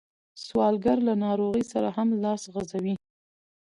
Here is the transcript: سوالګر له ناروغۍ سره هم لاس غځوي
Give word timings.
سوالګر 0.45 0.97
له 1.07 1.13
ناروغۍ 1.23 1.63
سره 1.73 1.89
هم 1.97 2.07
لاس 2.23 2.41
غځوي 2.53 2.95